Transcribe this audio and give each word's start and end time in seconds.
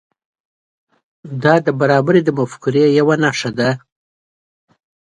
دا 1.43 1.55
د 1.65 1.67
برابري 1.79 2.21
د 2.23 2.29
مفکورې 2.39 2.85
یو 2.97 3.07
نښه 3.23 3.51
ده. 3.57 3.69